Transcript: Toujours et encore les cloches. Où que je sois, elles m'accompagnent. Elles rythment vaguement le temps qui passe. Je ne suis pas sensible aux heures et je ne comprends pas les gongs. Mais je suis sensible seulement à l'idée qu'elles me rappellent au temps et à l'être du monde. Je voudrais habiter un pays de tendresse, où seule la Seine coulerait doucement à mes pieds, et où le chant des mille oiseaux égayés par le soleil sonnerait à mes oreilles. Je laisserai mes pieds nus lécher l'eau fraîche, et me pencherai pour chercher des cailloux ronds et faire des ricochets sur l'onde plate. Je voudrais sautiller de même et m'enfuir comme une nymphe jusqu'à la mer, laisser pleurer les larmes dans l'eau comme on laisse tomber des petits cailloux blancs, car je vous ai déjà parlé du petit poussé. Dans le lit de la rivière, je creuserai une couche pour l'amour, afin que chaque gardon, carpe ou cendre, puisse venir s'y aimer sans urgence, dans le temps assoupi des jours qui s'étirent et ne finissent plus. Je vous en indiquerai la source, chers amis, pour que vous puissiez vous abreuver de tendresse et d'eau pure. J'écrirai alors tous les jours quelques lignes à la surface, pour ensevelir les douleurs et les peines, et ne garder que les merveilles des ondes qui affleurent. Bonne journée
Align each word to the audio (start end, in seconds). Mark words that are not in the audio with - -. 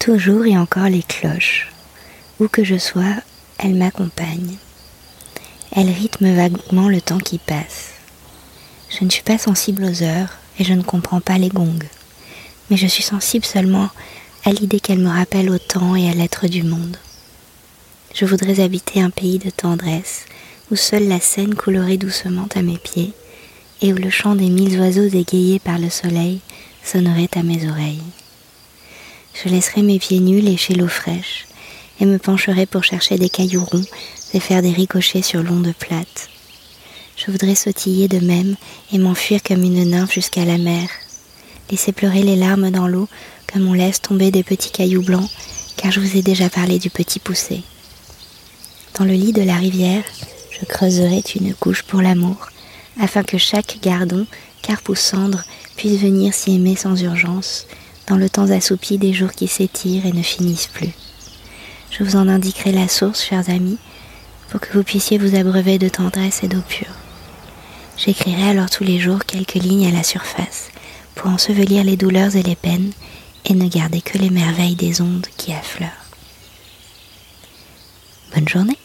Toujours 0.00 0.46
et 0.46 0.56
encore 0.56 0.88
les 0.88 1.02
cloches. 1.02 1.68
Où 2.40 2.48
que 2.48 2.64
je 2.64 2.78
sois, 2.78 3.16
elles 3.58 3.74
m'accompagnent. 3.74 4.56
Elles 5.72 5.90
rythment 5.90 6.34
vaguement 6.34 6.88
le 6.88 7.02
temps 7.02 7.18
qui 7.18 7.36
passe. 7.36 7.90
Je 8.88 9.04
ne 9.04 9.10
suis 9.10 9.22
pas 9.22 9.36
sensible 9.36 9.84
aux 9.84 10.02
heures 10.02 10.38
et 10.58 10.64
je 10.64 10.72
ne 10.72 10.82
comprends 10.82 11.20
pas 11.20 11.36
les 11.36 11.50
gongs. 11.50 11.84
Mais 12.70 12.78
je 12.78 12.86
suis 12.86 13.02
sensible 13.02 13.44
seulement 13.44 13.90
à 14.46 14.52
l'idée 14.52 14.80
qu'elles 14.80 15.00
me 15.00 15.10
rappellent 15.10 15.50
au 15.50 15.58
temps 15.58 15.94
et 15.94 16.08
à 16.08 16.14
l'être 16.14 16.48
du 16.48 16.62
monde. 16.62 16.96
Je 18.14 18.24
voudrais 18.24 18.60
habiter 18.60 19.02
un 19.02 19.10
pays 19.10 19.38
de 19.38 19.50
tendresse, 19.50 20.24
où 20.70 20.76
seule 20.76 21.08
la 21.08 21.20
Seine 21.20 21.54
coulerait 21.54 21.98
doucement 21.98 22.48
à 22.54 22.62
mes 22.62 22.78
pieds, 22.78 23.12
et 23.82 23.92
où 23.92 23.96
le 23.96 24.08
chant 24.08 24.34
des 24.34 24.48
mille 24.48 24.80
oiseaux 24.80 25.08
égayés 25.08 25.58
par 25.58 25.78
le 25.78 25.90
soleil 25.90 26.40
sonnerait 26.82 27.28
à 27.36 27.42
mes 27.42 27.68
oreilles. 27.68 28.00
Je 29.34 29.48
laisserai 29.48 29.82
mes 29.82 29.98
pieds 29.98 30.20
nus 30.20 30.40
lécher 30.40 30.74
l'eau 30.74 30.88
fraîche, 30.88 31.46
et 32.00 32.06
me 32.06 32.18
pencherai 32.18 32.66
pour 32.66 32.84
chercher 32.84 33.18
des 33.18 33.28
cailloux 33.28 33.64
ronds 33.64 33.84
et 34.32 34.40
faire 34.40 34.62
des 34.62 34.72
ricochets 34.72 35.22
sur 35.22 35.42
l'onde 35.42 35.72
plate. 35.78 36.28
Je 37.16 37.30
voudrais 37.30 37.54
sautiller 37.54 38.08
de 38.08 38.18
même 38.18 38.56
et 38.92 38.98
m'enfuir 38.98 39.42
comme 39.42 39.62
une 39.62 39.84
nymphe 39.90 40.14
jusqu'à 40.14 40.44
la 40.44 40.58
mer, 40.58 40.88
laisser 41.70 41.92
pleurer 41.92 42.22
les 42.22 42.36
larmes 42.36 42.70
dans 42.70 42.88
l'eau 42.88 43.08
comme 43.52 43.68
on 43.68 43.72
laisse 43.72 44.00
tomber 44.00 44.30
des 44.30 44.44
petits 44.44 44.70
cailloux 44.70 45.02
blancs, 45.02 45.28
car 45.76 45.90
je 45.90 46.00
vous 46.00 46.16
ai 46.16 46.22
déjà 46.22 46.48
parlé 46.48 46.78
du 46.78 46.88
petit 46.88 47.18
poussé. 47.18 47.62
Dans 48.98 49.04
le 49.04 49.12
lit 49.12 49.32
de 49.32 49.42
la 49.42 49.56
rivière, 49.56 50.04
je 50.50 50.64
creuserai 50.64 51.22
une 51.34 51.54
couche 51.54 51.82
pour 51.82 52.00
l'amour, 52.00 52.48
afin 53.00 53.22
que 53.22 53.38
chaque 53.38 53.78
gardon, 53.82 54.26
carpe 54.62 54.88
ou 54.88 54.94
cendre, 54.94 55.42
puisse 55.76 56.00
venir 56.00 56.34
s'y 56.34 56.54
aimer 56.54 56.76
sans 56.76 57.00
urgence, 57.02 57.66
dans 58.10 58.16
le 58.16 58.28
temps 58.28 58.50
assoupi 58.50 58.98
des 58.98 59.12
jours 59.12 59.30
qui 59.30 59.46
s'étirent 59.46 60.04
et 60.04 60.12
ne 60.12 60.22
finissent 60.22 60.66
plus. 60.66 60.90
Je 61.92 62.02
vous 62.02 62.16
en 62.16 62.26
indiquerai 62.26 62.72
la 62.72 62.88
source, 62.88 63.22
chers 63.22 63.48
amis, 63.48 63.78
pour 64.48 64.58
que 64.58 64.72
vous 64.72 64.82
puissiez 64.82 65.16
vous 65.16 65.36
abreuver 65.36 65.78
de 65.78 65.88
tendresse 65.88 66.42
et 66.42 66.48
d'eau 66.48 66.60
pure. 66.68 66.92
J'écrirai 67.96 68.50
alors 68.50 68.68
tous 68.68 68.82
les 68.82 68.98
jours 68.98 69.24
quelques 69.24 69.54
lignes 69.54 69.86
à 69.86 69.92
la 69.92 70.02
surface, 70.02 70.70
pour 71.14 71.30
ensevelir 71.30 71.84
les 71.84 71.96
douleurs 71.96 72.34
et 72.34 72.42
les 72.42 72.56
peines, 72.56 72.90
et 73.44 73.54
ne 73.54 73.68
garder 73.68 74.00
que 74.00 74.18
les 74.18 74.30
merveilles 74.30 74.74
des 74.74 75.00
ondes 75.00 75.28
qui 75.36 75.52
affleurent. 75.52 75.88
Bonne 78.34 78.48
journée 78.48 78.78